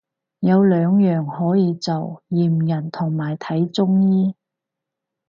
[0.39, 4.33] 有兩樣可以做，驗孕同埋睇中醫